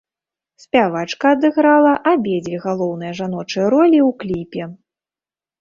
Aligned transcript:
Спявачка 0.63 1.33
адыграла 1.35 1.91
абедзве 2.13 2.57
галоўныя 2.65 3.11
жаночыя 3.21 3.65
ролі 3.75 3.99
ў 4.07 4.09
кліпе. 4.25 4.63